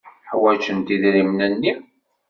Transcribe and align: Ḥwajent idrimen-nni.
Ḥwajent 0.31 0.93
idrimen-nni. 0.95 1.73